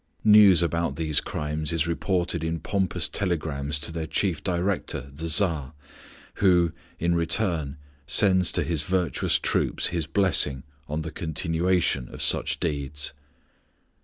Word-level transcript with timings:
News 0.25 0.63
about 0.63 0.95
these 0.95 1.21
crimes 1.21 1.71
is 1.71 1.85
reported 1.85 2.43
in 2.43 2.59
pompous 2.59 3.07
telegrams 3.07 3.79
to 3.81 3.91
their 3.91 4.07
chief 4.07 4.43
director, 4.43 5.01
the 5.13 5.27
Tsar, 5.29 5.73
who, 6.37 6.71
in 6.97 7.13
return, 7.13 7.77
sends 8.07 8.51
to 8.53 8.63
his 8.63 8.81
virtuous 8.81 9.37
troops 9.37 9.89
his 9.89 10.07
blessing 10.07 10.63
on 10.89 11.03
the 11.03 11.11
continuation 11.11 12.09
of 12.11 12.19
such 12.23 12.59
deeds. 12.59 13.13